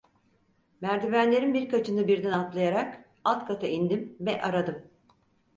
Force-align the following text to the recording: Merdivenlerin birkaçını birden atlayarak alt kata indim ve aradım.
Merdivenlerin 0.81 1.53
birkaçını 1.53 2.07
birden 2.07 2.31
atlayarak 2.31 3.05
alt 3.23 3.45
kata 3.47 3.67
indim 3.67 4.17
ve 4.19 4.41
aradım. 4.41 4.87